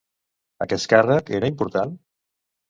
[0.65, 1.95] Aquest càrrec era important?